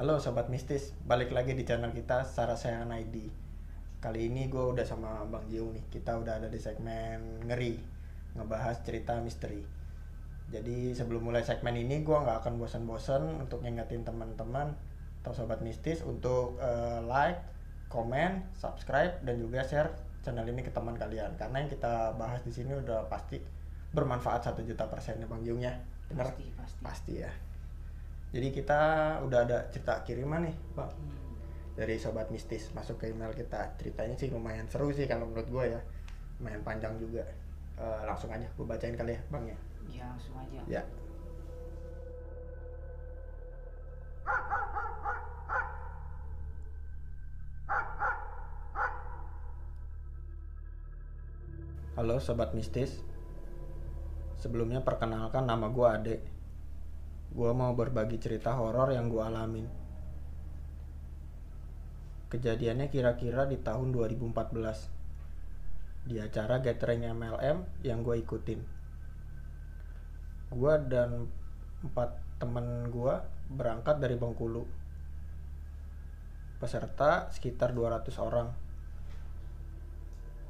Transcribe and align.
Halo 0.00 0.16
sobat 0.16 0.48
mistis, 0.48 0.96
balik 1.04 1.28
lagi 1.28 1.52
di 1.52 1.60
channel 1.60 1.92
kita 1.92 2.24
Sarasehan 2.24 2.88
ID. 2.88 3.28
Kali 4.00 4.32
ini 4.32 4.48
gue 4.48 4.72
udah 4.72 4.80
sama 4.80 5.28
Bang 5.28 5.44
Jiung 5.44 5.76
nih. 5.76 5.84
Kita 5.92 6.16
udah 6.16 6.40
ada 6.40 6.48
di 6.48 6.56
segmen 6.56 7.44
ngeri, 7.44 7.76
ngebahas 8.32 8.80
cerita 8.80 9.20
misteri. 9.20 9.60
Jadi 10.48 10.96
sebelum 10.96 11.28
mulai 11.28 11.44
segmen 11.44 11.76
ini 11.76 12.00
gue 12.00 12.16
nggak 12.16 12.32
akan 12.32 12.56
bosan-bosan 12.56 13.44
untuk 13.44 13.60
ngingetin 13.60 14.00
teman-teman 14.00 14.72
atau 15.20 15.36
sobat 15.36 15.60
mistis 15.60 16.00
untuk 16.00 16.56
eh, 16.64 17.04
like, 17.04 17.44
komen, 17.92 18.48
subscribe 18.56 19.20
dan 19.20 19.36
juga 19.36 19.68
share 19.68 19.92
channel 20.24 20.48
ini 20.48 20.64
ke 20.64 20.72
teman 20.72 20.96
kalian. 20.96 21.36
Karena 21.36 21.60
yang 21.60 21.68
kita 21.68 22.16
bahas 22.16 22.40
di 22.40 22.56
sini 22.56 22.72
udah 22.72 23.04
pasti 23.12 23.36
bermanfaat 23.92 24.48
satu 24.48 24.64
juta 24.64 24.88
persen 24.88 25.20
ya 25.20 25.28
Bang 25.28 25.44
Jiung 25.44 25.60
ya. 25.60 25.76
Bener? 26.08 26.24
Pasti, 26.24 26.48
pasti. 26.56 26.80
Pasti 26.80 27.14
ya. 27.20 27.49
Jadi 28.30 28.48
kita 28.54 28.80
udah 29.26 29.38
ada 29.42 29.66
cerita 29.74 30.06
kiriman 30.06 30.46
nih. 30.46 30.56
Hmm. 30.78 30.90
Dari 31.74 31.98
sobat 31.98 32.30
mistis 32.30 32.70
masuk 32.70 33.02
ke 33.02 33.10
email 33.10 33.34
kita. 33.34 33.74
Ceritanya 33.74 34.14
sih 34.14 34.30
lumayan 34.30 34.70
seru 34.70 34.94
sih 34.94 35.10
kalau 35.10 35.26
menurut 35.26 35.50
gue 35.50 35.64
ya. 35.74 35.80
Lumayan 36.38 36.62
panjang 36.62 36.94
juga. 37.02 37.26
Eh, 37.74 38.02
langsung 38.06 38.30
aja 38.30 38.46
gue 38.46 38.66
bacain 38.66 38.94
kali 38.94 39.18
ya, 39.18 39.22
Bang 39.34 39.50
ya. 39.50 39.58
Ya 39.90 40.04
langsung 40.06 40.38
aja. 40.38 40.62
Ya. 40.70 40.82
Halo 51.98 52.16
sobat 52.22 52.54
mistis. 52.54 53.02
Sebelumnya 54.38 54.80
perkenalkan 54.86 55.50
nama 55.50 55.66
gue 55.68 55.84
Ade. 55.90 56.39
Gue 57.30 57.54
mau 57.54 57.70
berbagi 57.78 58.18
cerita 58.18 58.58
horor 58.58 58.90
yang 58.90 59.06
gue 59.06 59.22
alamin. 59.22 59.66
Kejadiannya 62.26 62.90
kira-kira 62.90 63.46
di 63.46 63.58
tahun 63.58 63.94
2014 63.94 66.10
di 66.10 66.18
acara 66.18 66.58
gathering 66.58 67.06
MLM 67.06 67.86
yang 67.86 68.02
gue 68.02 68.18
ikutin. 68.18 68.58
Gue 70.50 70.74
dan 70.90 71.30
empat 71.86 72.18
temen 72.42 72.90
gue 72.90 73.14
berangkat 73.54 74.02
dari 74.02 74.18
Bengkulu. 74.18 74.66
Peserta 76.58 77.30
sekitar 77.30 77.70
200 77.70 78.10
orang. 78.18 78.50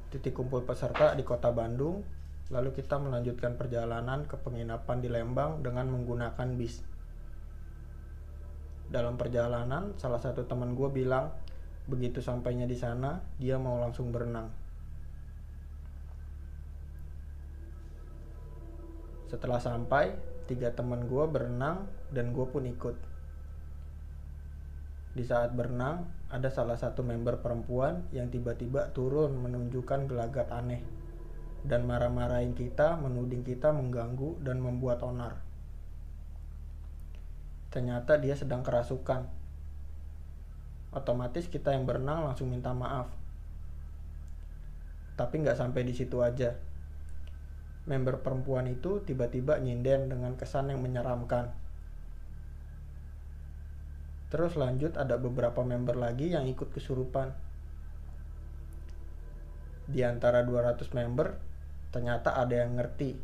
Titik 0.09 0.33
kumpul 0.33 0.65
peserta 0.65 1.13
di 1.13 1.21
kota 1.21 1.53
Bandung, 1.53 2.01
lalu 2.51 2.75
kita 2.75 2.99
melanjutkan 2.99 3.55
perjalanan 3.55 4.27
ke 4.27 4.35
penginapan 4.35 4.99
di 4.99 5.07
Lembang 5.07 5.63
dengan 5.63 5.87
menggunakan 5.87 6.47
bis. 6.59 6.83
Dalam 8.91 9.15
perjalanan, 9.15 9.95
salah 9.95 10.19
satu 10.19 10.43
teman 10.43 10.75
gue 10.75 10.91
bilang, 10.91 11.31
begitu 11.87 12.19
sampainya 12.19 12.67
di 12.67 12.75
sana, 12.75 13.23
dia 13.39 13.55
mau 13.55 13.79
langsung 13.79 14.11
berenang. 14.11 14.51
Setelah 19.31 19.63
sampai, 19.63 20.11
tiga 20.43 20.75
teman 20.75 21.07
gue 21.07 21.23
berenang 21.31 21.87
dan 22.11 22.35
gue 22.35 22.43
pun 22.43 22.67
ikut. 22.67 22.99
Di 25.15 25.23
saat 25.23 25.55
berenang, 25.55 26.03
ada 26.27 26.51
salah 26.51 26.75
satu 26.75 26.99
member 26.99 27.39
perempuan 27.39 28.11
yang 28.11 28.27
tiba-tiba 28.27 28.91
turun 28.91 29.39
menunjukkan 29.39 30.11
gelagat 30.11 30.51
aneh 30.51 31.00
dan 31.61 31.85
marah-marahin 31.85 32.57
kita, 32.57 32.97
menuding 32.97 33.45
kita 33.45 33.69
mengganggu 33.69 34.41
dan 34.41 34.57
membuat 34.57 35.05
onar. 35.05 35.37
Ternyata 37.71 38.19
dia 38.19 38.35
sedang 38.35 38.65
kerasukan. 38.65 39.29
Otomatis 40.91 41.47
kita 41.47 41.71
yang 41.71 41.87
berenang 41.87 42.27
langsung 42.27 42.51
minta 42.51 42.75
maaf. 42.75 43.07
Tapi 45.15 45.35
nggak 45.39 45.55
sampai 45.55 45.87
di 45.87 45.93
situ 45.95 46.19
aja. 46.19 46.57
Member 47.87 48.19
perempuan 48.19 48.67
itu 48.67 48.99
tiba-tiba 49.05 49.55
nyinden 49.61 50.11
dengan 50.11 50.35
kesan 50.35 50.73
yang 50.73 50.83
menyeramkan. 50.83 51.55
Terus 54.31 54.55
lanjut 54.59 54.95
ada 54.99 55.15
beberapa 55.15 55.63
member 55.63 55.95
lagi 55.95 56.31
yang 56.31 56.47
ikut 56.47 56.71
kesurupan. 56.75 57.31
Di 59.91 60.07
antara 60.07 60.43
200 60.43 60.87
member, 60.95 61.50
ternyata 61.91 62.39
ada 62.39 62.65
yang 62.65 62.79
ngerti. 62.79 63.19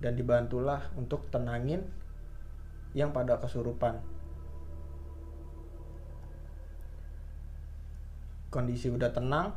Dan 0.00 0.16
dibantulah 0.16 0.88
untuk 0.96 1.28
tenangin 1.28 1.84
yang 2.96 3.12
pada 3.12 3.36
kesurupan. 3.36 4.00
Kondisi 8.50 8.90
udah 8.90 9.12
tenang, 9.14 9.54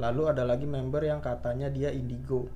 lalu 0.00 0.30
ada 0.30 0.46
lagi 0.46 0.64
member 0.64 1.02
yang 1.04 1.20
katanya 1.20 1.68
dia 1.68 1.92
indigo. 1.92 2.48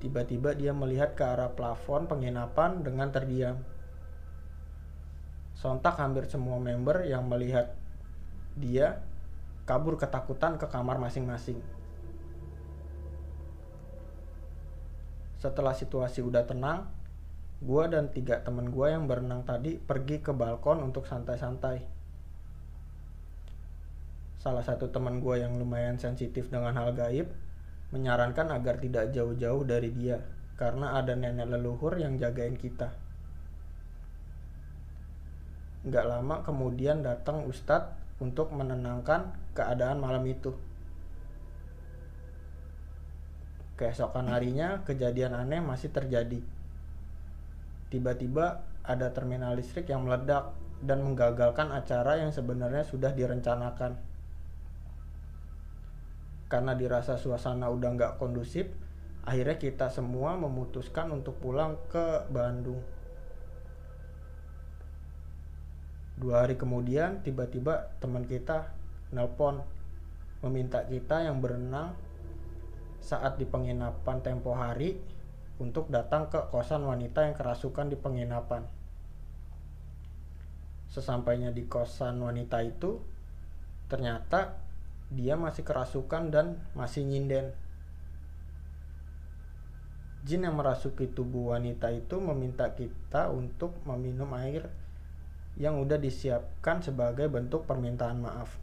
Tiba-tiba 0.00 0.56
dia 0.56 0.72
melihat 0.72 1.18
ke 1.18 1.24
arah 1.24 1.52
plafon 1.52 2.06
penginapan 2.08 2.80
dengan 2.80 3.10
terdiam. 3.12 3.60
Sontak 5.58 5.96
hampir 6.00 6.30
semua 6.30 6.56
member 6.60 7.04
yang 7.04 7.26
melihat 7.28 7.74
dia 8.54 9.02
kabur 9.64 9.96
ketakutan 9.96 10.56
ke 10.56 10.68
kamar 10.70 11.00
masing-masing. 11.00 11.58
Setelah 15.44 15.76
situasi 15.76 16.24
udah 16.24 16.48
tenang, 16.48 16.88
gua 17.60 17.84
dan 17.84 18.08
tiga 18.08 18.40
temen 18.40 18.72
gua 18.72 18.96
yang 18.96 19.04
berenang 19.04 19.44
tadi 19.44 19.76
pergi 19.76 20.24
ke 20.24 20.32
balkon 20.32 20.80
untuk 20.80 21.04
santai-santai. 21.04 21.84
Salah 24.40 24.64
satu 24.64 24.88
teman 24.88 25.20
gua 25.20 25.36
yang 25.36 25.60
lumayan 25.60 26.00
sensitif 26.00 26.48
dengan 26.48 26.72
hal 26.80 26.96
gaib 26.96 27.28
menyarankan 27.92 28.56
agar 28.56 28.80
tidak 28.80 29.12
jauh-jauh 29.12 29.68
dari 29.68 29.92
dia 29.92 30.24
karena 30.56 30.96
ada 30.96 31.12
nenek 31.12 31.52
leluhur 31.52 32.00
yang 32.00 32.16
jagain 32.16 32.56
kita. 32.56 32.96
Nggak 35.84 36.08
lama 36.08 36.40
kemudian 36.40 37.04
datang 37.04 37.44
Ustadz 37.44 37.92
untuk 38.16 38.48
menenangkan 38.48 39.36
keadaan 39.52 40.00
malam 40.00 40.24
itu. 40.24 40.56
Keesokan 43.74 44.30
harinya 44.30 44.86
kejadian 44.86 45.34
aneh 45.34 45.58
masih 45.58 45.90
terjadi. 45.90 46.38
Tiba-tiba 47.90 48.62
ada 48.86 49.10
terminal 49.10 49.58
listrik 49.58 49.90
yang 49.90 50.06
meledak 50.06 50.54
dan 50.84 51.02
menggagalkan 51.02 51.74
acara 51.74 52.22
yang 52.22 52.30
sebenarnya 52.30 52.86
sudah 52.86 53.10
direncanakan. 53.10 53.98
Karena 56.46 56.72
dirasa 56.78 57.18
suasana 57.18 57.66
udah 57.72 57.90
nggak 57.98 58.12
kondusif, 58.22 58.70
akhirnya 59.26 59.58
kita 59.58 59.90
semua 59.90 60.38
memutuskan 60.38 61.10
untuk 61.10 61.40
pulang 61.42 61.74
ke 61.90 62.30
Bandung. 62.30 62.78
Dua 66.14 66.46
hari 66.46 66.54
kemudian 66.54 67.26
tiba-tiba 67.26 67.90
teman 67.98 68.22
kita 68.22 68.70
nelpon 69.10 69.66
meminta 70.46 70.86
kita 70.86 71.26
yang 71.26 71.42
berenang 71.42 71.98
saat 73.04 73.36
di 73.36 73.44
penginapan 73.44 74.24
tempo 74.24 74.56
hari 74.56 74.96
untuk 75.60 75.92
datang 75.92 76.32
ke 76.32 76.40
kosan 76.48 76.88
wanita 76.88 77.28
yang 77.28 77.36
kerasukan 77.36 77.92
di 77.92 78.00
penginapan. 78.00 78.64
Sesampainya 80.88 81.52
di 81.52 81.68
kosan 81.68 82.24
wanita 82.24 82.64
itu, 82.64 82.96
ternyata 83.92 84.56
dia 85.12 85.36
masih 85.36 85.62
kerasukan 85.62 86.32
dan 86.32 86.64
masih 86.72 87.04
nyinden. 87.04 87.52
Jin 90.24 90.48
yang 90.48 90.56
merasuki 90.56 91.04
tubuh 91.12 91.52
wanita 91.52 91.92
itu 91.92 92.16
meminta 92.16 92.72
kita 92.72 93.28
untuk 93.28 93.76
meminum 93.84 94.32
air 94.40 94.72
yang 95.60 95.76
udah 95.78 96.00
disiapkan 96.00 96.80
sebagai 96.80 97.28
bentuk 97.28 97.68
permintaan 97.68 98.24
maaf. 98.24 98.56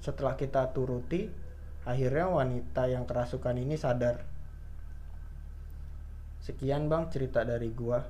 Setelah 0.00 0.34
kita 0.40 0.72
turuti, 0.72 1.28
akhirnya 1.88 2.28
wanita 2.28 2.84
yang 2.92 3.08
kerasukan 3.08 3.56
ini 3.56 3.80
sadar. 3.80 4.20
Sekian 6.44 6.92
bang 6.92 7.08
cerita 7.08 7.48
dari 7.48 7.72
gua. 7.72 8.04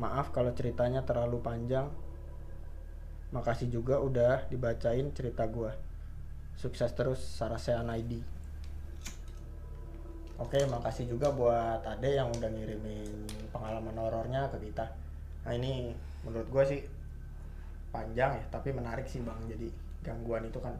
Maaf 0.00 0.32
kalau 0.32 0.56
ceritanya 0.56 1.04
terlalu 1.04 1.44
panjang. 1.44 1.92
Makasih 3.36 3.68
juga 3.68 4.00
udah 4.00 4.48
dibacain 4.48 5.12
cerita 5.12 5.44
gua. 5.44 5.76
Sukses 6.56 6.88
terus 6.96 7.20
Sarasean 7.20 7.92
ID. 7.92 8.24
Oke, 10.40 10.64
makasih 10.70 11.10
juga 11.10 11.28
buat 11.34 11.84
Ade 11.84 12.16
yang 12.16 12.32
udah 12.32 12.48
ngirimin 12.48 13.28
pengalaman 13.52 13.98
horornya 14.00 14.48
ke 14.48 14.70
kita. 14.70 14.86
Nah 15.44 15.52
ini 15.52 15.90
menurut 16.22 16.46
gue 16.46 16.64
sih 16.64 16.80
panjang 17.90 18.38
ya, 18.38 18.44
tapi 18.48 18.70
menarik 18.70 19.04
sih 19.10 19.18
bang. 19.20 19.36
Jadi 19.50 19.66
gangguan 20.06 20.46
itu 20.46 20.62
kan 20.62 20.78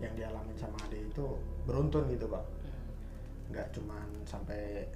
yang 0.00 0.12
dialamin 0.16 0.56
sama 0.56 0.80
Ade 0.88 1.04
itu 1.06 1.26
beruntun 1.68 2.08
gitu 2.08 2.26
bang. 2.26 2.46
Nggak 3.52 3.68
cuman 3.76 4.08
sampai 4.24 4.88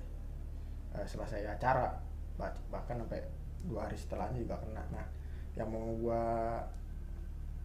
eh, 0.97 1.07
selesai 1.07 1.45
acara, 1.45 1.93
bah- 2.41 2.59
bahkan 2.73 2.99
sampai 2.99 3.21
dua 3.65 3.89
hari 3.89 3.97
setelahnya 3.97 4.45
juga 4.45 4.61
kena 4.61 4.85
nah 4.93 5.07
yang 5.57 5.69
mau 5.73 5.89
gua 5.97 6.23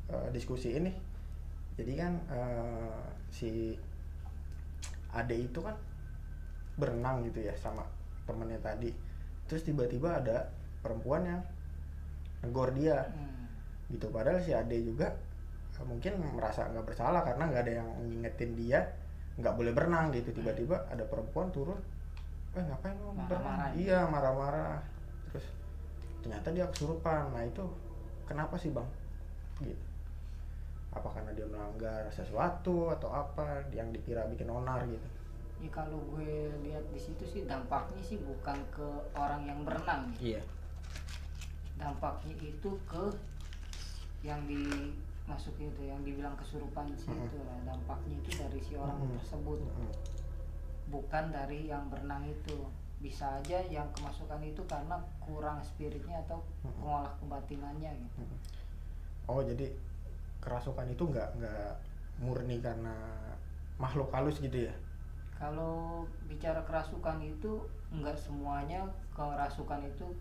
uh, 0.08 0.28
diskusi 0.32 0.78
ini 0.80 0.92
jadi 1.76 1.94
kan 2.06 2.14
uh, 2.32 3.04
si 3.34 3.76
Ade 5.10 5.36
itu 5.36 5.60
kan 5.60 5.76
berenang 6.80 7.26
gitu 7.28 7.44
ya 7.44 7.54
sama 7.60 7.84
temennya 8.24 8.62
tadi 8.62 8.94
terus 9.50 9.66
tiba-tiba 9.66 10.22
ada 10.22 10.48
perempuan 10.80 11.26
yang 11.28 11.42
negor 12.46 12.72
dia 12.72 13.10
hmm. 13.10 13.98
gitu 13.98 14.08
padahal 14.14 14.40
si 14.40 14.56
Ade 14.56 14.80
juga 14.86 15.12
uh, 15.12 15.20
mungkin 15.88 16.20
merasa 16.36 16.68
nggak 16.68 16.86
bersalah 16.86 17.22
karena 17.24 17.44
nggak 17.48 17.64
ada 17.68 17.74
yang 17.84 17.90
ngingetin 18.04 18.52
dia 18.56 18.80
nggak 19.40 19.56
boleh 19.56 19.72
berenang 19.72 20.12
gitu. 20.12 20.36
Tiba-tiba 20.36 20.88
ada 20.92 21.04
perempuan 21.08 21.50
turun 21.52 21.80
eh 22.58 22.66
ngapain 22.66 22.98
lo 22.98 23.14
berenang? 23.14 23.72
iya 23.78 24.04
marah-marah. 24.10 24.82
Terus 25.32 25.46
ternyata 26.26 26.48
dia 26.52 26.66
kesurupan. 26.68 27.32
Nah 27.32 27.44
itu 27.46 27.64
kenapa 28.28 28.60
sih 28.60 28.74
bang? 28.74 28.88
Gitu. 29.64 29.86
Apa 30.90 31.08
karena 31.14 31.32
dia 31.38 31.46
melanggar 31.46 32.10
sesuatu 32.10 32.90
atau 32.90 33.14
apa 33.14 33.64
yang 33.72 33.94
dikira 33.94 34.26
bikin 34.28 34.50
onar 34.50 34.84
gitu? 34.90 35.08
Ya 35.60 35.70
kalau 35.76 36.00
gue 36.16 36.56
lihat 36.64 36.88
di 36.96 37.00
situ 37.00 37.24
sih 37.28 37.42
dampaknya 37.44 38.00
sih 38.00 38.18
bukan 38.24 38.58
ke 38.72 38.88
orang 39.16 39.44
yang 39.44 39.60
berenang 39.68 40.08
iya. 40.18 40.40
Dampaknya 41.76 42.36
itu 42.40 42.72
ke 42.88 43.06
yang 44.24 44.40
di 44.48 44.92
masuk 45.30 45.54
itu 45.62 45.82
yang 45.86 46.02
dibilang 46.02 46.34
kesurupan 46.34 46.90
sih 46.98 47.14
mm 47.14 47.16
-hmm. 47.16 47.28
itu 47.30 47.38
lah 47.46 47.60
dampaknya 47.70 48.16
itu 48.18 48.32
dari 48.34 48.60
si 48.66 48.74
orang 48.74 48.98
mm 48.98 49.06
-hmm. 49.06 49.18
tersebut 49.22 49.60
mm 49.62 49.70
-hmm. 49.70 49.92
bukan 50.90 51.26
dari 51.30 51.60
yang 51.70 51.86
berenang 51.94 52.26
itu 52.26 52.58
bisa 53.00 53.40
aja 53.40 53.64
yang 53.72 53.88
kemasukan 53.96 54.44
itu 54.44 54.60
karena 54.68 55.00
kurang 55.24 55.64
spiritnya 55.64 56.20
atau 56.28 56.44
mengolah 56.66 57.14
kebatinannya 57.24 57.96
gitu 57.96 58.22
oh 59.32 59.40
jadi 59.46 59.72
kerasukan 60.44 60.90
itu 60.92 61.04
nggak 61.08 61.30
nggak 61.40 61.72
murni 62.20 62.60
karena 62.60 62.96
makhluk 63.80 64.12
halus 64.12 64.44
gitu 64.44 64.68
ya 64.68 64.76
kalau 65.40 66.04
bicara 66.28 66.60
kerasukan 66.68 67.24
itu 67.24 67.64
nggak 67.96 68.20
semuanya 68.20 68.84
kerasukan 69.16 69.88
itu 69.88 70.12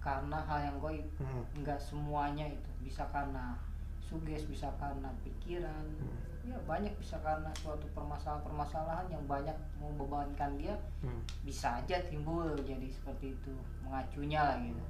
karena 0.00 0.40
hal 0.48 0.72
yang 0.72 0.76
goib 0.80 1.04
hmm. 1.20 1.44
nggak 1.60 1.76
semuanya 1.76 2.48
itu 2.48 2.70
bisa 2.80 3.04
karena 3.12 3.60
suges 4.08 4.48
bisa 4.48 4.72
karena 4.80 5.12
pikiran 5.20 5.84
hmm. 5.84 6.48
ya 6.48 6.56
banyak 6.64 6.90
bisa 6.96 7.20
karena 7.20 7.52
suatu 7.60 7.84
permasalahan-permasalahan 7.92 9.12
yang 9.12 9.24
banyak 9.28 9.54
membebankan 9.76 10.56
dia 10.56 10.74
hmm. 11.04 11.20
bisa 11.44 11.84
aja 11.84 12.00
timbul 12.08 12.56
jadi 12.64 12.88
seperti 12.88 13.36
itu 13.36 13.52
mengacunya 13.84 14.40
lah 14.40 14.56
gitu 14.64 14.82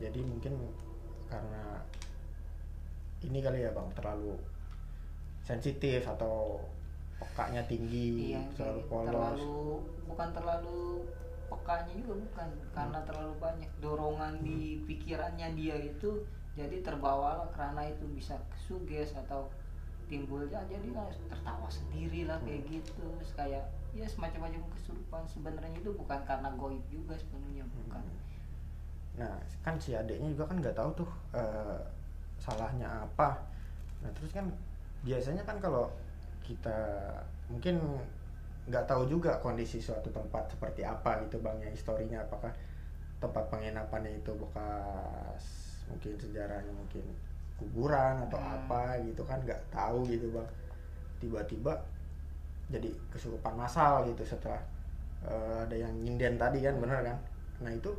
jadi 0.00 0.20
mungkin 0.24 0.56
karena 1.28 1.84
ini 3.22 3.38
kali 3.44 3.60
ya 3.62 3.70
bang 3.76 3.88
terlalu 3.92 4.34
sensitif 5.44 6.02
atau 6.08 6.64
pekanya 7.20 7.62
tinggi 7.68 8.34
iya, 8.34 8.42
terlalu 8.56 8.82
polos 8.90 9.10
terlalu 9.12 9.62
bukan 10.08 10.28
terlalu 10.34 10.80
pekanya 11.52 11.92
juga 12.00 12.14
bukan 12.18 12.48
hmm. 12.48 12.72
karena 12.72 12.98
terlalu 13.04 13.34
banyak 13.36 13.70
dorongan 13.84 14.34
hmm. 14.40 14.44
di 14.48 14.60
pikirannya 14.88 15.48
dia 15.54 15.76
itu 15.76 16.24
jadi 16.52 16.84
terbawalah 16.84 17.48
karena 17.56 17.88
itu 17.88 18.04
bisa 18.12 18.36
suges 18.60 19.16
atau 19.16 19.48
timbulnya 20.12 20.60
jadi 20.68 20.92
lah 20.92 21.08
tertawa 21.32 21.64
sendiri 21.72 22.28
lah 22.28 22.36
kayak 22.44 22.68
hmm. 22.68 22.72
gitu. 22.76 23.08
Kayak 23.32 23.64
ya 23.96 24.04
semacam 24.04 24.52
macam 24.52 24.62
kesurupan. 24.76 25.22
Sebenarnya 25.24 25.72
itu 25.80 25.90
bukan 25.96 26.20
karena 26.28 26.52
goib 26.60 26.84
juga 26.92 27.16
sebenarnya 27.16 27.64
bukan. 27.64 28.04
Hmm. 28.04 28.30
nah 29.12 29.36
kan 29.60 29.76
si 29.76 29.92
adiknya 29.92 30.32
juga 30.32 30.48
kan 30.48 30.56
nggak 30.56 30.72
tahu 30.72 31.04
tuh 31.04 31.10
uh, 31.36 31.80
salahnya 32.40 32.88
apa. 32.88 33.40
Nah 34.00 34.08
terus 34.16 34.32
kan 34.32 34.48
biasanya 35.04 35.44
kan 35.44 35.60
kalau 35.60 35.88
kita 36.40 36.80
mungkin 37.52 37.76
nggak 38.68 38.88
tahu 38.88 39.04
juga 39.04 39.36
kondisi 39.44 39.84
suatu 39.84 40.08
tempat 40.08 40.48
seperti 40.56 40.84
apa 40.84 41.24
gitu 41.28 41.40
bang 41.44 41.60
ya 41.60 41.68
historinya. 41.72 42.24
Apakah 42.24 42.52
tempat 43.20 43.44
penginapannya 43.52 44.20
itu 44.20 44.32
bekas 44.32 45.61
mungkin 45.92 46.16
sejarahnya 46.16 46.72
mungkin 46.72 47.04
kuburan 47.60 48.24
atau 48.26 48.40
hmm. 48.40 48.54
apa 48.64 48.98
gitu 49.04 49.22
kan 49.28 49.38
nggak 49.44 49.60
tahu 49.68 50.08
gitu 50.08 50.32
bang. 50.32 50.48
Tiba-tiba 51.20 51.72
jadi 52.72 52.88
kesurupan 53.12 53.54
massal 53.54 54.08
gitu 54.08 54.24
setelah 54.24 54.58
uh, 55.22 55.68
ada 55.68 55.76
yang 55.76 55.92
nyinden 56.00 56.40
tadi 56.40 56.64
kan 56.64 56.74
bener 56.80 57.04
kan? 57.04 57.18
Nah 57.60 57.70
itu 57.70 57.92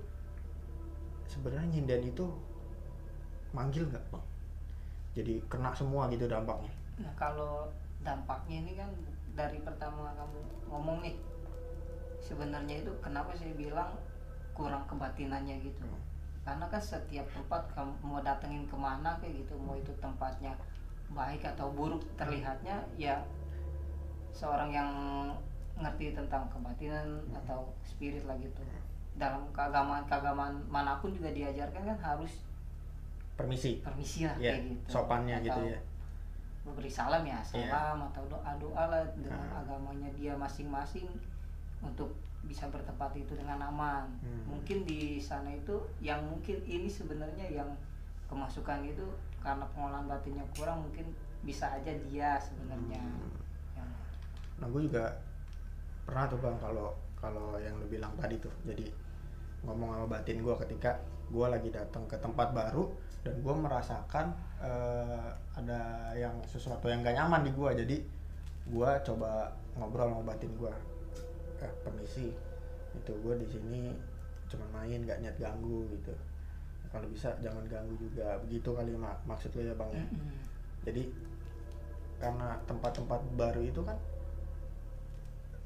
sebenarnya 1.29 1.69
nyinden 1.69 2.09
itu 2.09 2.25
manggil 3.53 3.85
nggak 3.87 4.03
bang? 4.09 4.25
Jadi 5.13 5.39
kena 5.45 5.71
semua 5.77 6.09
gitu 6.09 6.25
dampaknya? 6.25 6.73
Nah 6.97 7.13
kalau 7.13 7.69
dampaknya 8.01 8.65
ini 8.65 8.73
kan 8.75 8.89
dari 9.33 9.61
pertama 9.61 10.11
kamu 10.17 10.39
ngomong 10.67 10.99
nih 11.05 11.15
sebenarnya 12.19 12.81
itu 12.83 12.91
kenapa 13.03 13.35
saya 13.35 13.53
bilang 13.55 13.93
kurang 14.53 14.83
kebatinannya 14.85 15.59
gitu. 15.63 15.87
Hmm. 15.87 16.12
Karena 16.43 16.65
kan 16.67 16.81
setiap 16.83 17.23
tempat 17.31 17.63
kamu 17.71 17.91
mau 18.03 18.19
datengin 18.19 18.67
ke 18.67 18.75
mana 18.75 19.15
kayak 19.23 19.43
gitu 19.43 19.55
mau 19.55 19.79
itu 19.79 19.91
tempatnya 20.03 20.51
baik 21.15 21.39
atau 21.55 21.71
buruk 21.71 22.03
terlihatnya 22.19 22.83
ya 22.99 23.15
seorang 24.35 24.75
yang 24.75 24.91
ngerti 25.79 26.11
tentang 26.11 26.45
kebatinan 26.51 27.23
atau 27.31 27.71
spirit 27.87 28.27
lah 28.27 28.35
gitu 28.37 28.59
dalam 29.15 29.45
keagamaan 29.55 30.03
keagamaan 30.09 30.57
mana 30.67 30.97
pun 30.99 31.13
juga 31.13 31.29
diajarkan 31.31 31.85
kan 31.85 31.99
harus 32.01 32.43
permisi 33.33 33.81
permisi 33.81 34.25
lah 34.25 34.35
yeah, 34.37 34.57
kayak 34.57 34.73
gitu 34.73 34.87
sopannya 34.89 35.37
gitu 35.41 35.53
atau 35.53 35.63
gitu 35.63 35.73
ya 35.73 35.79
memberi 36.63 36.91
salam 36.91 37.23
ya 37.27 37.39
iya. 37.53 37.69
salam 37.69 37.99
yeah. 37.99 38.09
atau 38.09 38.23
doa 38.29 38.51
doa 38.57 38.83
lah 38.89 39.03
dengan 39.15 39.43
hmm. 39.47 39.59
agamanya 39.63 40.09
dia 40.15 40.33
masing-masing 40.37 41.07
untuk 41.83 42.15
bisa 42.43 42.67
bertempat 42.67 43.15
itu 43.15 43.35
dengan 43.35 43.59
aman. 43.71 44.07
Hmm. 44.19 44.43
mungkin 44.47 44.83
di 44.83 45.19
sana 45.19 45.51
itu 45.51 45.79
yang 46.03 46.19
mungkin 46.27 46.59
ini 46.67 46.87
sebenarnya 46.91 47.47
yang 47.47 47.69
kemasukan 48.27 48.83
itu 48.83 49.03
karena 49.39 49.63
pengolahan 49.75 50.07
batinnya 50.07 50.43
kurang 50.55 50.87
mungkin 50.87 51.11
bisa 51.43 51.67
aja 51.71 51.91
dia 52.07 52.39
sebenarnya. 52.39 53.03
Hmm. 53.03 53.31
yang... 53.75 53.89
nah 54.59 54.67
gue 54.67 54.81
juga 54.87 55.11
pernah 56.03 56.27
tuh 56.27 56.39
bang 56.39 56.57
kalau 56.59 56.91
kalau 57.15 57.55
yang 57.59 57.75
lu 57.79 57.87
bilang 57.87 58.11
tadi 58.19 58.35
tuh. 58.39 58.51
Jadi 58.67 58.91
ngomong 59.63 59.95
sama 59.95 60.07
batin 60.19 60.43
gue 60.43 60.55
ketika 60.67 60.99
gue 61.31 61.47
lagi 61.47 61.71
datang 61.71 62.03
ke 62.11 62.19
tempat 62.19 62.51
baru 62.51 62.91
dan 63.23 63.39
gue 63.39 63.55
merasakan 63.55 64.35
uh, 64.59 65.31
ada 65.55 66.11
yang 66.19 66.35
sesuatu 66.43 66.91
yang 66.91 66.99
gak 66.99 67.15
nyaman 67.15 67.47
di 67.47 67.51
gue 67.55 67.69
jadi 67.83 67.97
gue 68.67 68.89
coba 69.07 69.55
ngobrol 69.79 70.11
sama 70.11 70.35
batin 70.35 70.51
gue 70.59 70.73
eh, 71.63 71.73
permisi 71.81 72.27
itu 72.93 73.11
gue 73.23 73.35
di 73.39 73.47
sini 73.47 73.83
cuma 74.51 74.67
main 74.75 75.01
gak 75.07 75.23
niat 75.23 75.35
ganggu 75.39 75.87
gitu. 75.95 76.13
Kalau 76.93 77.09
bisa 77.09 77.33
jangan 77.41 77.65
ganggu 77.65 77.97
juga 77.97 78.37
begitu 78.45 78.69
kali 78.69 78.93
mak 78.93 79.17
maksud 79.25 79.49
lo 79.57 79.65
ya 79.65 79.73
bang 79.73 79.91
ya. 79.97 80.05
Jadi 80.85 81.09
karena 82.21 82.53
tempat-tempat 82.69 83.19
baru 83.33 83.65
itu 83.65 83.81
kan 83.81 83.97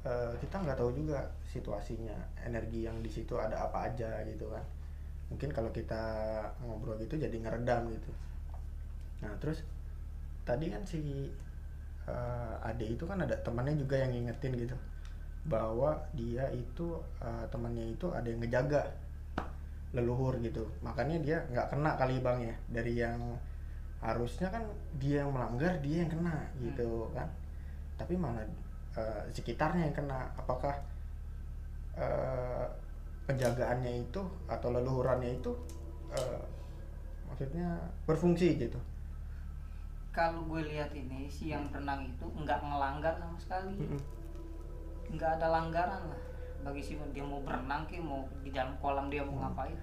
uh, 0.08 0.32
kita 0.40 0.56
nggak 0.64 0.78
tahu 0.80 0.90
juga 0.96 1.20
situasinya 1.44 2.16
energi 2.48 2.88
yang 2.88 2.96
di 3.04 3.12
situ 3.12 3.36
ada 3.36 3.68
apa 3.68 3.92
aja 3.92 4.24
gitu 4.24 4.48
kan. 4.48 4.64
Mungkin 5.28 5.52
kalau 5.52 5.68
kita 5.68 6.00
ngobrol 6.64 6.96
gitu 6.96 7.20
jadi 7.20 7.36
ngeredam 7.36 7.92
gitu. 7.92 8.10
Nah 9.20 9.36
terus 9.36 9.60
tadi 10.48 10.72
kan 10.72 10.80
si 10.88 11.28
uh, 12.08 12.56
Ade 12.64 12.88
itu 12.88 13.04
kan 13.04 13.20
ada 13.20 13.36
temannya 13.44 13.76
juga 13.76 14.00
yang 14.00 14.16
ngingetin 14.16 14.56
gitu 14.56 14.76
bahwa 15.48 15.96
dia 16.12 16.44
itu 16.52 17.00
uh, 17.24 17.44
temannya 17.48 17.96
itu 17.96 18.06
ada 18.12 18.28
yang 18.28 18.40
ngejaga 18.44 18.84
leluhur 19.96 20.36
gitu. 20.44 20.68
Makanya 20.84 21.16
dia 21.24 21.36
nggak 21.48 21.72
kena 21.72 21.96
kali 21.96 22.20
bang 22.20 22.38
ya. 22.52 22.54
Dari 22.68 22.92
yang 23.00 23.20
harusnya 23.98 24.52
kan 24.52 24.62
dia 25.00 25.24
yang 25.24 25.34
melanggar 25.34 25.74
dia 25.80 26.04
yang 26.04 26.12
kena 26.12 26.36
gitu 26.60 27.08
hmm. 27.08 27.16
kan. 27.16 27.28
Tapi 27.96 28.14
malah 28.14 28.44
uh, 28.94 29.24
sekitarnya 29.32 29.88
yang 29.88 29.96
kena. 29.96 30.28
Apakah 30.36 30.76
uh, 31.96 32.68
penjagaannya 33.24 34.04
itu 34.04 34.20
atau 34.48 34.68
leluhurannya 34.68 35.40
itu 35.40 35.52
uh, 36.12 36.44
maksudnya 37.32 37.80
berfungsi 38.04 38.60
gitu? 38.60 38.78
Kalau 40.12 40.44
gue 40.50 40.66
lihat 40.66 40.92
ini 40.92 41.30
si 41.30 41.54
yang 41.54 41.70
renang 41.72 42.04
itu 42.04 42.26
nggak 42.36 42.60
ngelanggar 42.60 43.14
sama 43.16 43.38
sekali 43.38 43.76
nggak 45.12 45.40
ada 45.40 45.46
langgaran 45.48 46.02
lah. 46.08 46.20
Bagi 46.66 46.82
si 46.82 46.92
dia 47.14 47.24
mau 47.24 47.40
berenang 47.40 47.86
ke 47.86 48.02
mau 48.02 48.26
di 48.42 48.50
dalam 48.50 48.74
kolam 48.82 49.08
dia 49.08 49.22
mau 49.24 49.38
mm. 49.38 49.42
ngapain? 49.46 49.78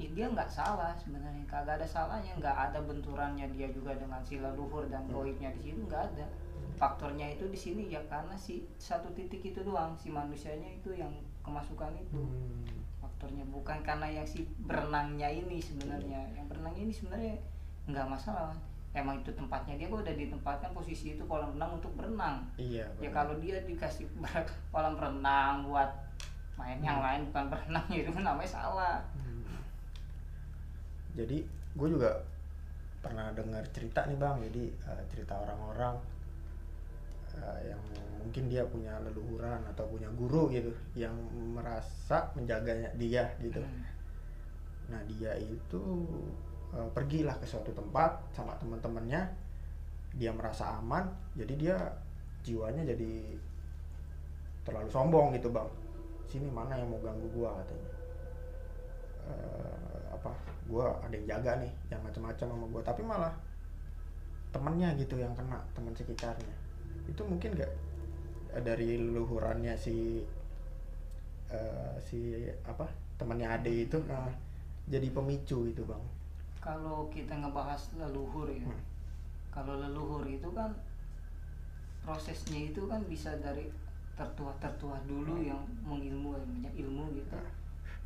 Dia 0.00 0.26
nggak 0.32 0.48
salah 0.48 0.96
sebenarnya. 0.96 1.44
Kagak 1.44 1.82
ada 1.82 1.86
salahnya. 1.86 2.32
Nggak 2.40 2.56
ada 2.70 2.78
benturannya 2.80 3.46
dia 3.52 3.68
juga 3.68 3.92
dengan 3.96 4.22
si 4.24 4.40
leluhur 4.40 4.88
dan 4.88 5.04
mm. 5.06 5.12
goibnya 5.12 5.50
di 5.52 5.60
situ 5.70 5.80
nggak 5.84 6.04
ada. 6.14 6.26
Faktornya 6.74 7.30
itu 7.30 7.46
di 7.46 7.58
sini 7.58 7.92
ya 7.92 8.02
karena 8.10 8.34
si 8.34 8.64
satu 8.80 9.12
titik 9.12 9.44
itu 9.44 9.60
doang. 9.62 9.94
Si 10.00 10.08
manusianya 10.10 10.72
itu 10.74 10.94
yang 10.96 11.12
kemasukan 11.44 11.92
itu. 12.00 12.18
Hmm. 12.18 12.64
faktornya 13.04 13.44
bukan 13.52 13.84
karena 13.84 14.08
yang 14.08 14.24
si 14.24 14.48
berenangnya 14.64 15.28
ini 15.28 15.60
sebenarnya. 15.60 16.24
Yang 16.34 16.46
berenang 16.50 16.76
ini 16.80 16.92
sebenarnya 16.92 17.36
nggak 17.84 18.08
masalah. 18.08 18.56
Emang 18.94 19.18
itu 19.18 19.30
tempatnya 19.34 19.74
dia 19.74 19.90
kok 19.90 20.00
udah 20.00 20.14
ditempatkan 20.14 20.70
posisi 20.70 21.18
itu 21.18 21.22
kolam 21.26 21.50
renang 21.52 21.76
untuk 21.76 21.90
berenang 21.98 22.46
iya 22.56 22.86
ya 23.02 23.10
kalau 23.10 23.34
dia 23.42 23.58
dikasih 23.66 24.06
kolam 24.72 24.94
renang 24.94 25.66
buat 25.66 25.90
main 26.54 26.78
yang 26.78 27.02
Hmm. 27.02 27.06
lain 27.10 27.20
bukan 27.28 27.44
berenang 27.50 27.86
itu 28.00 28.10
namanya 28.14 28.46
salah 28.48 29.02
Hmm. 29.18 29.58
jadi 31.14 31.42
gue 31.74 31.88
juga 31.90 32.10
pernah 33.02 33.34
dengar 33.34 33.66
cerita 33.74 34.06
nih 34.06 34.16
bang 34.16 34.38
jadi 34.48 34.62
eh, 34.70 35.02
cerita 35.10 35.34
orang-orang 35.36 35.98
eh, 37.34 37.74
yang 37.74 37.82
mungkin 38.22 38.46
dia 38.46 38.62
punya 38.64 38.94
leluhuran 39.02 39.60
atau 39.68 39.84
punya 39.90 40.08
guru 40.14 40.48
gitu 40.48 40.70
yang 40.94 41.12
merasa 41.52 42.30
menjaganya 42.38 42.94
dia 42.94 43.26
gitu 43.42 43.58
Hmm. 43.58 43.82
nah 44.84 45.00
dia 45.10 45.34
itu 45.40 45.82
eh, 46.74 46.88
pergilah 46.92 47.38
ke 47.38 47.46
suatu 47.46 47.70
tempat 47.70 48.34
sama 48.34 48.54
teman-temannya 48.58 49.22
dia 50.14 50.30
merasa 50.30 50.78
aman 50.78 51.06
jadi 51.34 51.54
dia 51.54 51.76
jiwanya 52.44 52.84
jadi 52.86 53.34
terlalu 54.64 54.88
sombong 54.92 55.34
gitu 55.34 55.50
bang 55.50 55.66
sini 56.34 56.50
mana 56.50 56.74
yang 56.74 56.90
mau 56.90 56.98
ganggu 56.98 57.30
gua? 57.30 57.54
katanya. 57.62 57.90
Eh, 59.24 60.00
apa 60.10 60.30
gua 60.66 60.98
ada 60.98 61.14
yang 61.14 61.30
jaga 61.30 61.62
nih 61.62 61.72
yang 61.94 62.02
macam-macam 62.02 62.46
sama 62.50 62.66
gua. 62.66 62.82
Tapi 62.82 63.00
malah 63.06 63.34
temennya 64.50 64.90
gitu 64.98 65.14
yang 65.22 65.30
kena 65.38 65.62
teman 65.78 65.94
sekitarnya. 65.94 66.56
Itu 67.06 67.22
mungkin 67.22 67.54
gak 67.54 67.70
dari 68.66 68.98
leluhurannya 68.98 69.78
si 69.78 70.26
eh, 71.54 71.94
si 72.02 72.42
apa 72.66 72.90
temannya 73.14 73.46
Ade 73.46 73.86
itu 73.86 73.98
nah, 74.10 74.30
jadi 74.90 75.06
pemicu 75.14 75.70
itu 75.70 75.82
bang 75.86 76.02
kalau 76.64 77.12
kita 77.12 77.36
ngebahas 77.36 77.92
leluhur 78.00 78.48
ya 78.48 78.64
Hmm. 78.64 78.80
kalau 79.52 79.76
leluhur 79.76 80.24
itu 80.24 80.48
kan 80.50 80.72
prosesnya 82.00 82.72
itu 82.72 82.88
kan 82.88 83.00
bisa 83.04 83.36
dari 83.38 83.68
tertua-tertua 84.16 84.96
dulu 85.04 85.36
Hmm. 85.36 85.48
yang 85.52 85.60
mengilmu 85.84 86.32
yang 86.32 86.48
punya 86.48 86.70
ilmu 86.78 87.04
gitu 87.14 87.36
Nah. 87.36 87.52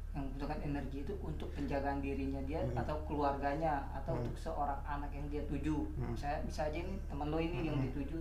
yang 0.08 0.24
membutuhkan 0.24 0.58
energi 0.64 1.04
itu 1.04 1.14
untuk 1.20 1.52
penjagaan 1.52 2.00
dirinya 2.00 2.40
dia 2.42 2.58
Hmm. 2.64 2.80
atau 2.80 2.96
keluarganya 3.06 3.86
atau 3.94 4.16
Hmm. 4.16 4.26
untuk 4.26 4.36
seorang 4.40 4.80
anak 4.82 5.14
yang 5.14 5.26
dia 5.30 5.42
tuju 5.46 5.76
Hmm. 5.94 6.16
saya 6.16 6.42
bisa 6.42 6.66
aja 6.66 6.80
nih 6.80 6.98
teman 7.06 7.28
lo 7.28 7.38
ini 7.38 7.62
yang 7.62 7.78
Hmm. 7.78 7.86
dituju 7.86 8.18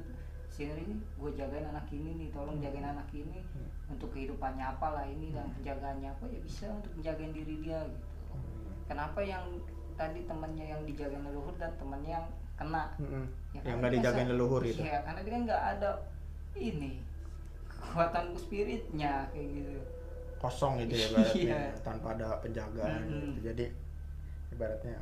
sini 0.51 0.73
ini 0.83 0.95
gue 1.17 1.31
jagain 1.33 1.65
anak 1.65 1.85
ini 1.89 2.17
nih 2.17 2.29
tolong 2.29 2.57
Hmm. 2.59 2.65
jagain 2.65 2.85
anak 2.85 3.09
ini 3.09 3.39
Hmm. 3.41 3.69
untuk 3.89 4.09
kehidupannya 4.11 4.65
apalah 4.67 5.05
ini 5.05 5.31
dan 5.31 5.47
Hmm. 5.47 5.55
penjagaannya 5.57 6.09
apa 6.11 6.25
ya 6.27 6.39
bisa 6.43 6.65
untuk 6.69 6.91
menjagain 6.93 7.33
diri 7.33 7.55
dia 7.61 7.79
gitu 7.85 8.05
kenapa 8.85 9.19
yang 9.23 9.45
tadi 9.97 10.19
temannya 10.23 10.65
yang 10.67 10.81
dijagain 10.83 11.21
leluhur 11.21 11.53
dan 11.57 11.73
temannya 11.75 12.11
yang 12.13 12.27
kena 12.53 12.83
Mm-mm. 12.97 13.25
Ya, 13.51 13.59
yang 13.59 13.63
karena 13.63 13.77
nggak 13.79 13.93
dijagain 13.93 14.29
leluhur 14.29 14.61
itu 14.61 14.81
iya 14.81 14.97
karena 15.01 15.19
dia 15.21 15.31
kan 15.31 15.41
nggak 15.43 15.63
ada 15.73 15.89
ini 16.55 16.91
kekuatan 17.67 18.25
spiritnya 18.33 19.13
kayak 19.29 19.47
gitu 19.51 19.77
kosong 20.37 20.77
gitu 20.79 20.93
ya 20.93 21.05
ibaratnya 21.11 21.57
Iya. 21.57 21.61
tanpa 21.81 22.07
ada 22.13 22.27
penjagaan 22.39 23.01
Mm-mm. 23.03 23.21
gitu 23.33 23.39
jadi 23.47 23.65
ibaratnya 24.49 24.95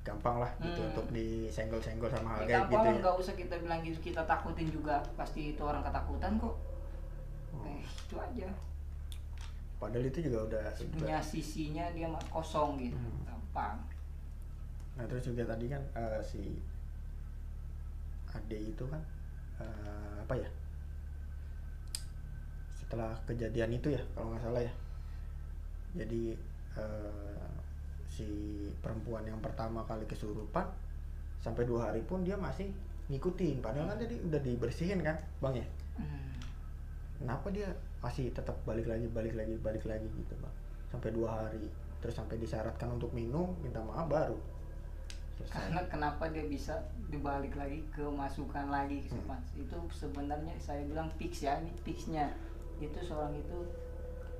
gampang 0.00 0.38
lah 0.38 0.50
gitu 0.56 0.78
Hmm. 0.78 0.88
untuk 0.88 1.06
disenggol-senggol 1.10 2.06
sama 2.06 2.28
hal 2.30 2.46
ya, 2.46 2.62
kayak 2.62 2.64
gitu 2.70 2.86
ya 2.86 2.94
nggak 3.02 3.16
usah 3.18 3.34
kita 3.34 3.54
bilang 3.58 3.80
gitu 3.82 3.98
kita 4.00 4.22
takutin 4.22 4.68
juga 4.70 4.94
pasti 5.12 5.50
itu 5.50 5.60
orang 5.60 5.82
ketakutan 5.82 6.38
kok 6.38 6.54
Oh. 7.50 7.64
eh 7.64 7.80
itu 7.82 8.14
aja 8.14 8.46
padahal 9.76 10.04
itu 10.04 10.18
juga 10.22 10.38
udah 10.46 10.62
punya 10.94 11.18
sisinya 11.18 11.84
dia 11.90 12.06
mah 12.06 12.22
kosong 12.26 12.78
gitu 12.78 12.96
Hmm. 12.96 13.24
gampang 13.24 13.76
nah 14.96 15.04
terus 15.04 15.28
juga 15.28 15.44
tadi 15.44 15.68
kan 15.68 15.82
eh, 15.92 16.20
si 16.24 16.56
Ade 18.32 18.58
itu 18.60 18.84
kan 18.88 19.00
eh, 19.60 20.14
apa 20.20 20.34
ya? 20.36 20.48
Setelah 22.76 23.16
kejadian 23.24 23.76
itu 23.76 23.92
ya 23.92 24.02
kalau 24.12 24.32
nggak 24.32 24.44
salah 24.44 24.62
ya. 24.64 24.72
Jadi 25.96 26.36
eh, 26.76 27.48
si 28.04 28.28
perempuan 28.84 29.24
yang 29.24 29.40
pertama 29.40 29.84
kali 29.88 30.04
kesurupan 30.04 30.68
sampai 31.40 31.64
dua 31.68 31.92
hari 31.92 32.04
pun 32.04 32.24
dia 32.24 32.36
masih 32.36 32.68
ngikutin. 33.08 33.64
Padahal 33.64 33.96
kan 33.96 33.98
tadi 34.00 34.16
udah 34.20 34.40
dibersihin 34.40 35.00
kan 35.00 35.16
bang 35.40 35.64
ya? 35.64 35.68
Hmm. 35.96 36.36
kenapa 37.16 37.48
dia 37.48 37.64
masih 38.04 38.28
tetap 38.28 38.52
balik 38.68 38.84
lagi 38.84 39.08
balik 39.08 39.32
lagi 39.32 39.56
balik 39.64 39.84
lagi 39.88 40.04
gitu 40.04 40.36
bang? 40.36 40.54
Sampai 40.92 41.08
dua 41.16 41.32
hari 41.32 41.64
terus 42.04 42.12
sampai 42.12 42.36
disyaratkan 42.36 42.92
untuk 42.92 43.08
minum 43.16 43.56
minta 43.64 43.80
maaf 43.80 44.04
baru 44.04 44.36
karena 45.44 45.80
kenapa 45.86 46.26
dia 46.28 46.44
bisa 46.44 46.72
dibalik 47.06 47.52
lagi 47.54 47.84
ke 47.90 48.02
masukan 48.02 48.66
lagi 48.66 49.04
ke 49.04 49.12
Hmm. 49.12 49.20
substansi 49.20 49.54
itu 49.62 49.76
sebenarnya 49.92 50.54
saya 50.58 50.82
bilang 50.84 51.08
fix 51.14 51.44
ya 51.44 51.60
ini 51.60 51.70
fixnya 51.84 52.32
itu 52.78 52.96
seorang 53.00 53.32
itu 53.32 53.58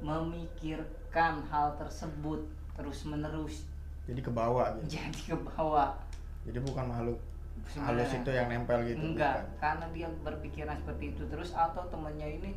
memikirkan 0.00 1.44
hal 1.48 1.76
tersebut 1.76 2.44
terus 2.72 3.04
menerus 3.04 3.64
jadi 4.04 4.20
ke 4.20 4.30
bawah 4.30 4.76
gitu 4.78 4.96
jadi 4.96 5.20
ke 5.32 5.36
bawah 5.46 5.96
jadi 6.44 6.58
bukan 6.62 6.84
makhluk 6.86 7.18
Sebenarnya. 7.66 8.04
halus 8.04 8.12
itu 8.12 8.30
yang 8.30 8.48
nempel 8.52 8.78
gitu 8.84 9.00
enggak 9.00 9.36
bukan. 9.40 9.58
karena 9.58 9.86
dia 9.90 10.08
berpikiran 10.20 10.76
seperti 10.76 11.04
itu 11.12 11.22
terus 11.26 11.50
atau 11.52 11.82
temannya 11.88 12.28
ini 12.36 12.50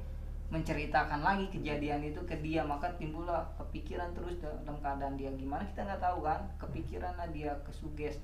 menceritakan 0.49 1.21
lagi 1.21 1.45
kejadian 1.53 2.01
itu 2.01 2.17
ke 2.25 2.33
dia 2.41 2.65
maka 2.65 2.89
timbullah 2.97 3.45
kepikiran 3.55 4.09
terus 4.17 4.41
dalam 4.41 4.81
keadaan 4.81 5.13
dia 5.13 5.29
gimana 5.37 5.61
kita 5.69 5.85
nggak 5.85 6.01
tahu 6.01 6.25
kan 6.25 6.41
kepikiran 6.57 7.13
lah 7.13 7.29
dia 7.29 7.53
kesuges 7.61 8.17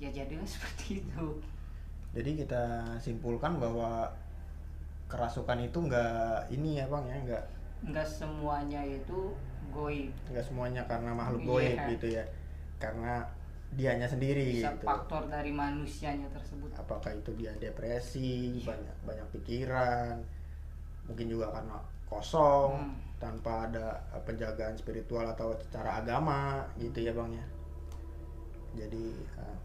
ya 0.00 0.08
jadilah 0.08 0.48
seperti 0.56 1.04
itu. 1.04 1.26
Jadi 2.16 2.30
kita 2.40 2.62
simpulkan 2.96 3.60
bahwa 3.60 4.08
kerasukan 5.08 5.60
itu 5.60 5.78
enggak 5.84 6.48
ini 6.48 6.80
ya 6.80 6.88
bang 6.88 7.04
ya 7.04 7.16
enggak 7.20 7.44
nggak 7.84 8.08
semuanya 8.08 8.80
itu 8.82 9.36
goib. 9.68 10.08
Enggak 10.32 10.44
semuanya 10.48 10.82
karena 10.88 11.12
makhluk 11.12 11.44
Iya. 11.44 11.48
goib 11.52 11.78
gitu 11.94 12.06
ya. 12.16 12.24
Karena 12.80 13.28
dianya 13.68 14.08
sendiri 14.08 14.64
bisa 14.64 14.72
gitu. 14.72 14.88
faktor 14.88 15.28
dari 15.28 15.52
manusianya 15.52 16.24
tersebut. 16.32 16.72
Apakah 16.80 17.12
itu 17.12 17.28
dia 17.36 17.52
depresi 17.60 18.64
banyak 18.64 18.96
banyak 19.04 19.26
pikiran 19.36 20.16
mungkin 21.08 21.26
juga 21.26 21.46
karena 21.50 21.76
kosong 22.04 22.70
Hmm. 22.78 22.94
tanpa 23.18 23.66
ada 23.66 23.86
eh, 24.12 24.22
penjagaan 24.22 24.72
spiritual 24.72 25.26
atau 25.26 25.50
secara 25.58 25.98
agama 25.98 26.62
gitu 26.76 27.00
ya 27.00 27.10
bang 27.10 27.34
ya. 27.34 27.46
Jadi 28.78 29.04
eh, 29.34 29.56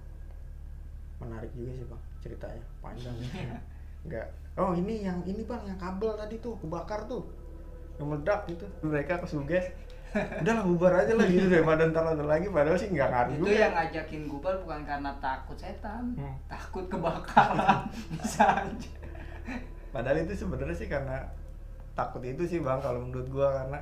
menarik 1.19 1.51
juga 1.53 1.71
sih 1.71 1.85
bang 1.85 2.01
ceritanya. 2.19 2.63
Panjang. 2.79 3.15
Enggak 4.07 4.27
oh 4.53 4.71
ini 4.71 5.01
yang 5.01 5.17
ini 5.23 5.41
bang 5.43 5.65
yang 5.65 5.77
kabel 5.77 6.13
tadi 6.13 6.35
tuh 6.38 6.55
kebakar 6.57 7.05
tuh. 7.05 7.23
Yang 7.95 8.07
meledak 8.09 8.39
gitu. 8.47 8.65
Mereka 8.81 9.21
kesuges 9.21 9.65
udahlah 10.41 10.63
bubar 10.63 10.93
aja 11.00 11.13
lah 11.13 11.25
gitu. 11.25 11.47
Daripada 11.47 11.89
ntar 11.89 12.05
ntar 12.07 12.27
lagi 12.27 12.45
padahal 12.47 12.77
sih 12.77 12.88
nggak 12.88 13.09
ngaruh 13.09 13.33
itu 13.33 13.41
juga. 13.43 13.57
yang 13.57 13.73
ngajakin 13.73 14.21
gubal 14.27 14.55
bukan 14.62 14.81
karena 14.83 15.12
takut 15.17 15.57
setan 15.57 16.03
Hmm. 16.13 16.35
takut 16.45 16.85
kebakaran. 16.85 17.85
Bisa 18.13 18.45
aja 18.62 18.91
Padahal 19.93 20.17
itu 20.19 20.33
sebenarnya 20.35 20.73
sih 20.73 20.89
karena 20.89 21.21
takut 21.93 22.25
itu 22.25 22.43
sih 22.43 22.59
bang 22.59 22.81
kalau 22.81 23.00
menurut 23.00 23.29
gua 23.29 23.53
karena 23.55 23.79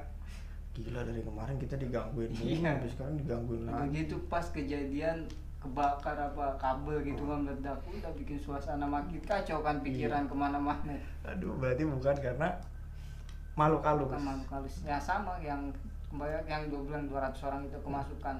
gila 0.71 1.01
dari 1.01 1.19
kemarin 1.21 1.55
kita 1.57 1.75
digangguin 1.75 2.31
Iya. 2.33 2.75
habis 2.77 2.91
sekarang 2.91 3.15
digangguin 3.17 3.61
lagi. 3.65 3.79
begitu 3.87 4.15
pas 4.27 4.43
kejadian 4.45 5.27
kebakar 5.57 6.17
apa 6.17 6.57
kabel 6.57 6.99
gitu 7.01 7.21
kan 7.21 7.39
meledak 7.41 7.79
udah 7.85 8.11
bikin 8.13 8.35
suasana 8.35 8.83
makin 8.83 9.19
kacau 9.21 9.59
kan 9.59 9.79
pikiran 9.79 10.25
ke 10.25 10.33
mana-mana 10.33 10.95
Aduh 11.23 11.53
berarti 11.55 11.83
bukan 11.85 12.15
karena 12.17 12.55
makhluk 13.53 13.83
halus. 13.83 14.07
bukan 14.09 14.23
makhluk 14.25 14.49
halus 14.49 14.75
ya 14.81 14.97
sama 14.97 15.37
yang 15.39 15.69
kembali 16.07 16.43
yang 16.45 16.63
dua 16.67 16.81
bilang 16.81 17.03
200 17.05 17.45
orang 17.45 17.61
itu 17.63 17.77
kemasukan 17.77 18.35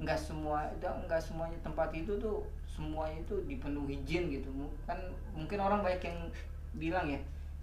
nggak 0.00 0.16
semua 0.16 0.64
nggak 0.80 1.20
semuanya 1.20 1.58
tempat 1.60 1.92
itu 1.92 2.16
tuh 2.16 2.40
semuanya 2.64 3.20
itu 3.20 3.36
dipenuhi 3.44 4.00
jin 4.02 4.32
gitu 4.32 4.48
kan 4.82 4.96
mungkin 5.30 5.58
orang 5.60 5.84
banyak 5.84 6.02
yang 6.02 6.18
bilang 6.74 7.06
ya 7.10 7.20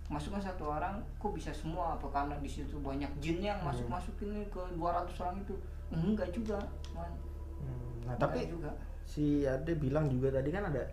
masukkan 0.07 0.39
satu 0.39 0.71
orang 0.71 1.03
kok 1.19 1.35
bisa 1.35 1.51
semua 1.51 1.99
apa 1.99 2.07
karena 2.07 2.35
di 2.39 2.47
situ 2.47 2.79
banyak 2.79 3.11
jin 3.19 3.43
yang 3.43 3.59
Hmm. 3.59 3.71
masuk 3.71 3.87
masukin 3.91 4.31
ke 4.47 4.61
200 4.75 5.19
orang 5.19 5.37
itu 5.43 5.55
enggak 5.91 6.29
juga 6.31 6.57
man. 6.95 7.11
Hmm, 7.59 8.07
Nah 8.07 8.15
Enggak 8.15 8.19
tapi 8.19 8.39
juga 8.47 8.71
si 9.03 9.43
Ade 9.43 9.75
bilang 9.75 10.07
juga 10.07 10.31
tadi 10.39 10.47
kan 10.51 10.71
ada 10.71 10.83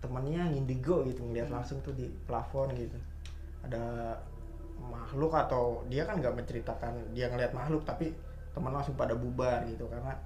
temennya 0.00 0.48
yang 0.50 0.54
indigo 0.56 1.06
gitu 1.06 1.22
ngeliat 1.22 1.46
Hmm. 1.46 1.62
langsung 1.62 1.78
tuh 1.82 1.94
di 1.94 2.10
plafon 2.26 2.74
gitu. 2.74 2.98
Ada 3.62 4.16
makhluk 4.80 5.36
atau 5.36 5.84
dia 5.86 6.08
kan 6.08 6.18
nggak 6.18 6.34
menceritakan 6.34 7.12
dia 7.12 7.28
ngeliat 7.28 7.52
makhluk 7.52 7.84
tapi 7.84 8.10
teman 8.50 8.72
langsung 8.72 8.96
pada 8.96 9.12
bubar 9.14 9.62
gitu 9.68 9.86
karena 9.86 10.16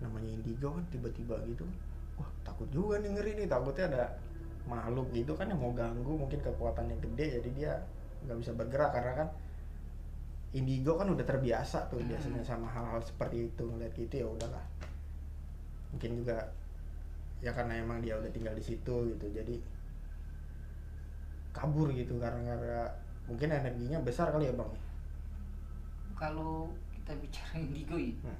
namanya 0.00 0.32
indigo 0.32 0.72
kan 0.72 0.82
tiba-tiba 0.88 1.36
gitu 1.44 1.68
wah 2.16 2.26
takut 2.40 2.66
juga 2.72 2.96
nih 3.04 3.12
ngeri 3.12 3.32
nih 3.36 3.46
takutnya 3.52 3.84
ada 3.92 4.04
makhluk 4.68 5.08
gitu 5.16 5.32
kan 5.38 5.48
yang 5.50 5.60
mau 5.60 5.72
ganggu 5.74 6.12
mungkin 6.16 6.40
kekuatannya 6.44 6.96
gede 7.00 7.26
jadi 7.40 7.50
dia 7.56 7.72
nggak 8.26 8.38
bisa 8.42 8.52
bergerak 8.54 8.90
karena 8.92 9.12
kan 9.24 9.28
indigo 10.58 10.92
kan 10.98 11.06
udah 11.14 11.22
terbiasa 11.30 11.78
tuh 11.90 12.00
Hmm. 12.00 12.10
biasanya 12.10 12.42
sama 12.42 12.66
hal-hal 12.74 12.98
seperti 13.02 13.36
itu 13.50 13.62
ngeliat 13.70 13.94
gitu 13.94 14.14
ya 14.22 14.26
udahlah 14.26 14.64
mungkin 15.90 16.10
juga 16.22 16.36
ya 17.40 17.50
karena 17.56 17.80
emang 17.80 17.98
dia 18.04 18.14
udah 18.20 18.30
tinggal 18.32 18.54
di 18.56 18.64
situ 18.64 18.94
gitu 19.16 19.26
jadi 19.32 19.56
kabur 21.56 21.90
gitu 21.94 22.14
karena 22.22 22.42
karena 22.46 22.82
mungkin 23.26 23.48
energinya 23.50 23.98
besar 24.02 24.30
kali 24.34 24.50
ya 24.50 24.54
bang 24.54 24.70
kalau 26.18 26.68
kita 26.94 27.12
bicara 27.22 27.54
indigo 27.58 27.96
ya 27.96 28.14
Hmm. 28.22 28.36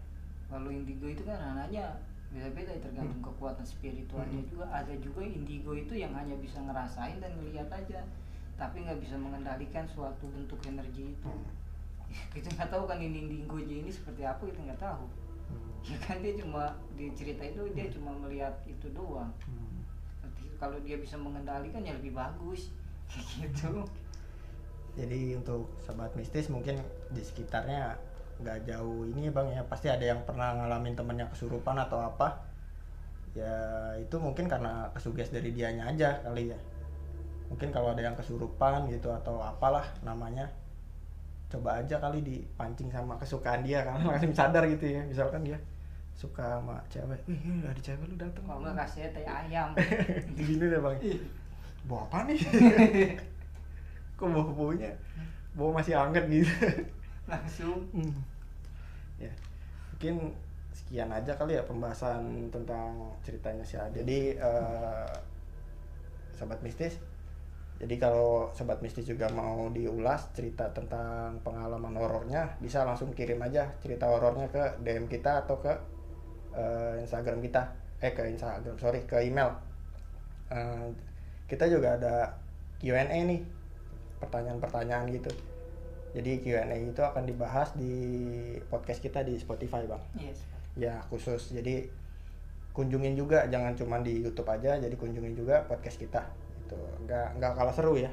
kalau 0.51 0.69
indigo 0.71 1.07
itu 1.09 1.23
kan 1.25 1.39
anaknya 1.41 1.85
beda-beda 2.31 2.71
tergantung 2.79 3.19
kekuatan 3.21 3.67
spiritualnya 3.67 4.39
Hmm. 4.39 4.49
juga 4.49 4.67
ada 4.71 4.95
juga 4.97 5.21
indigo 5.21 5.75
itu 5.75 5.93
yang 5.93 6.15
hanya 6.15 6.39
bisa 6.39 6.59
ngerasain 6.59 7.19
dan 7.19 7.35
ngelihat 7.37 7.67
aja 7.69 8.07
tapi 8.55 8.85
nggak 8.85 9.01
bisa 9.01 9.17
mengendalikan 9.17 9.83
suatu 9.85 10.31
bentuk 10.31 10.63
energi 10.65 11.11
itu 11.11 11.27
Hmm. 11.27 11.51
kita 12.35 12.51
nggak 12.55 12.71
tahu 12.71 12.87
kan 12.87 12.99
ini 12.99 13.27
indigo 13.27 13.59
ini 13.59 13.87
seperti 13.87 14.23
apa 14.23 14.43
kita 14.43 14.63
nggak 14.63 14.79
tahu 14.81 15.05
Hmm. 15.51 15.71
ya 15.83 15.99
kan 15.99 16.23
dia 16.23 16.39
cuma 16.39 16.71
di 16.95 17.11
cerita 17.13 17.43
itu 17.43 17.67
dia 17.75 17.91
cuma 17.91 18.15
melihat 18.17 18.55
itu 18.65 18.87
doang 18.91 19.35
Hmm. 19.43 19.83
Nanti 20.23 20.47
kalau 20.55 20.79
dia 20.79 20.95
bisa 20.97 21.19
mengendalikan 21.19 21.83
ya 21.83 21.99
lebih 21.99 22.15
bagus 22.15 22.71
gitu 23.43 23.83
jadi 24.93 25.35
untuk 25.35 25.71
sobat 25.79 26.15
mistis 26.15 26.47
mungkin 26.47 26.79
di 27.11 27.23
sekitarnya 27.23 27.95
nggak 28.41 28.69
jauh 28.69 29.05
ini 29.09 29.29
ya 29.29 29.33
bang 29.33 29.49
ya. 29.55 29.63
Pasti 29.69 29.87
ada 29.93 30.05
yang 30.05 30.21
pernah 30.25 30.57
ngalamin 30.57 30.97
temennya 30.97 31.27
kesurupan 31.33 31.77
atau 31.77 32.01
apa. 32.01 32.45
Ya 33.37 33.55
itu 34.01 34.17
mungkin 34.19 34.51
karena 34.51 34.91
kesuges 34.97 35.31
dari 35.31 35.55
dianya 35.55 35.87
aja 35.89 36.19
kali 36.25 36.51
ya. 36.51 36.59
Mungkin 37.53 37.71
kalau 37.75 37.95
ada 37.95 38.03
yang 38.03 38.17
kesurupan 38.19 38.91
gitu 38.91 39.11
atau 39.11 39.43
apalah 39.43 39.87
namanya 40.07 40.51
coba 41.51 41.83
aja 41.83 41.99
kali 41.99 42.23
dipancing 42.23 42.95
sama 42.95 43.19
kesukaan 43.19 43.67
dia 43.67 43.83
kan 43.83 44.03
langsung 44.03 44.35
sadar 44.35 44.67
gitu 44.67 44.87
ya. 44.87 45.03
Misalkan 45.07 45.47
dia 45.47 45.59
suka 46.21 46.61
sama 46.61 46.77
cewek 46.93 47.17
ini 47.33 47.65
ada 47.65 47.81
cewek 47.81 48.05
lu 48.05 48.17
dateng. 48.21 48.45
Kalau 48.45 48.61
nggak 48.61 48.77
kasih 48.85 49.09
teh 49.15 49.25
ayam. 49.25 49.73
Gini 50.37 50.65
deh 50.69 50.81
bang. 50.81 50.97
Bawa 51.89 52.05
apa 52.13 52.19
nih? 52.29 52.39
Kok 54.21 54.29
bawa 54.29 54.53
baunya 54.53 54.93
bawa 55.55 55.83
masih 55.83 55.95
hangat 55.99 56.25
gitu. 56.31 56.53
Langsung. 57.27 57.79
Hmm. 57.95 58.15
Ya. 59.21 59.33
Mungkin 59.95 60.33
sekian 60.71 61.11
aja 61.13 61.35
kali 61.37 61.59
ya 61.59 61.63
pembahasan 61.67 62.49
tentang 62.49 63.15
ceritanya 63.27 63.63
si 63.67 63.77
Ade. 63.77 64.03
jadi 64.03 64.39
eh, 64.39 65.13
sobat 66.35 66.63
mistis 66.63 66.97
jadi 67.81 67.97
kalau 67.97 68.53
sobat 68.53 68.85
mistis 68.85 69.09
juga 69.09 69.33
mau 69.33 69.73
diulas 69.73 70.29
cerita 70.37 70.69
tentang 70.69 71.41
pengalaman 71.41 71.97
horornya 71.97 72.61
bisa 72.61 72.85
langsung 72.85 73.17
kirim 73.17 73.41
aja 73.41 73.73
cerita 73.81 74.05
horornya 74.05 74.53
ke 74.53 74.85
DM 74.85 75.09
kita 75.09 75.49
atau 75.49 75.57
ke 75.65 75.73
eh, 76.53 77.01
Instagram 77.01 77.41
kita. 77.41 77.73
Eh 78.05 78.13
ke 78.13 78.29
Instagram 78.37 78.77
sorry 78.77 79.09
ke 79.09 79.25
email. 79.25 79.57
Eh, 80.53 80.93
kita 81.49 81.73
juga 81.73 81.97
ada 81.97 82.37
Q&A 82.85 83.09
nih 83.09 83.41
pertanyaan-pertanyaan 84.21 85.09
gitu 85.17 85.33
jadi 86.11 86.43
Q&A 86.43 86.77
itu 86.77 87.03
akan 87.03 87.25
dibahas 87.27 87.75
di 87.79 87.93
podcast 88.67 88.99
kita 88.99 89.23
di 89.23 89.39
Spotify 89.39 89.87
bang. 89.87 90.03
Yes 90.19 90.51
ya 90.79 91.03
khusus. 91.11 91.51
Jadi 91.51 91.89
kunjungin 92.71 93.19
juga 93.19 93.51
jangan 93.51 93.75
cuma 93.75 93.99
di 93.99 94.23
YouTube 94.23 94.47
aja 94.47 94.79
jadi 94.79 94.95
kunjungin 94.95 95.35
juga 95.35 95.67
podcast 95.67 95.99
kita. 95.99 96.23
Itu 96.67 96.79
nggak 97.07 97.41
nggak 97.41 97.53
kalah 97.57 97.75
seru 97.75 97.99
ya. 97.99 98.11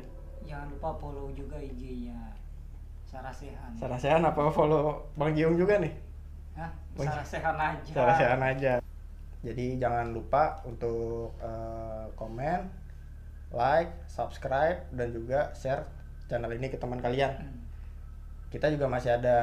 Jangan 0.47 0.71
lupa 0.71 0.95
follow 0.97 1.27
juga 1.35 1.59
IG-nya 1.59 2.15
Sarah 3.03 3.33
Sehan. 3.33 3.71
Sarah 3.75 3.99
Sehan 3.99 4.23
apa 4.23 4.47
follow 4.49 5.11
Bang 5.19 5.35
Giung 5.35 5.59
juga 5.59 5.79
nih? 5.79 5.93
Hah? 6.55 6.71
Oh, 6.95 7.03
Sarah 7.03 7.27
Sehan 7.27 7.57
aja. 7.59 7.91
Sarah 7.91 8.15
Sehan 8.15 8.41
aja. 8.41 8.73
Jadi 9.43 9.77
jangan 9.77 10.11
lupa 10.15 10.59
untuk 10.65 11.35
eh, 11.39 12.05
komen 12.15 12.87
like 13.55 14.07
subscribe 14.11 14.87
dan 14.91 15.15
juga 15.15 15.55
share 15.55 15.87
channel 16.27 16.51
ini 16.51 16.67
ke 16.67 16.79
teman 16.79 16.99
kalian. 16.99 17.31
Hmm. 17.43 17.66
Kita 18.47 18.71
juga 18.71 18.87
masih 18.87 19.19
ada 19.19 19.37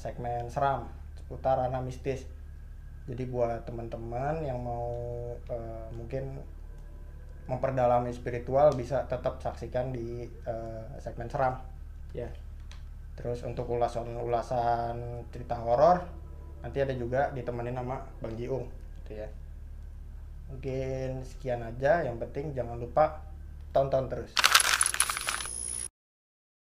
segmen 0.00 0.48
seram 0.48 0.88
seputar 1.16 1.60
ranah 1.60 1.84
mistis. 1.84 2.24
Jadi 3.04 3.26
buat 3.28 3.66
teman-teman 3.66 4.46
yang 4.46 4.62
mau 4.62 4.88
eh, 5.50 5.86
mungkin 5.92 6.38
memperdalami 7.50 8.14
spiritual 8.14 8.72
bisa 8.78 9.04
tetap 9.10 9.42
saksikan 9.42 9.92
di 9.92 10.24
eh, 10.28 10.84
segmen 11.02 11.28
seram. 11.28 11.60
Ya. 12.16 12.30
Terus 13.18 13.44
untuk 13.44 13.68
ulasan-ulasan 13.68 15.28
cerita 15.28 15.60
horor 15.60 16.00
nanti 16.62 16.78
ada 16.78 16.94
juga 16.94 17.28
ditemenin 17.34 17.74
sama 17.74 18.00
Bang 18.22 18.38
Jiung 18.38 18.64
gitu 19.02 19.20
ya. 19.20 19.28
Mungkin 20.48 21.20
sekian 21.26 21.60
aja 21.60 22.06
yang 22.06 22.16
penting 22.16 22.56
jangan 22.56 22.80
lupa 22.80 23.20
tonton 23.72 24.08
terus 24.08 24.32